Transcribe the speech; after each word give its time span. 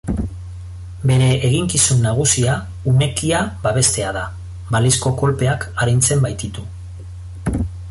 Bere 1.09 1.27
eginkizun 1.49 2.01
nagusia 2.05 2.55
umekia 2.93 3.43
babestea 3.67 4.15
da, 4.17 4.25
balizko 4.77 5.15
kolpeak 5.23 5.69
arintzen 5.85 6.27
baititu. 6.27 6.65